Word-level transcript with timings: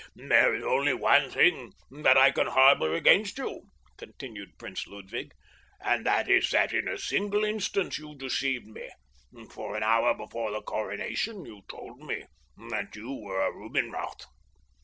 "There 0.15 0.55
is 0.55 0.63
only 0.65 0.95
one 0.95 1.29
thing 1.29 1.73
that 1.91 2.17
I 2.17 2.31
can 2.31 2.47
harbor 2.47 2.95
against 2.95 3.37
you," 3.37 3.69
continued 3.99 4.57
Prince 4.57 4.87
Ludwig, 4.87 5.31
"and 5.79 6.03
that 6.07 6.27
is 6.27 6.49
that 6.49 6.73
in 6.73 6.87
a 6.87 6.97
single 6.97 7.43
instance 7.45 7.99
you 7.99 8.15
deceived 8.17 8.65
me, 8.65 8.89
for 9.51 9.75
an 9.75 9.83
hour 9.83 10.15
before 10.15 10.49
the 10.49 10.63
coronation 10.63 11.45
you 11.45 11.61
told 11.69 11.99
me 11.99 12.23
that 12.71 12.95
you 12.95 13.11
were 13.13 13.45
a 13.47 13.51
Rubinroth." 13.53 14.23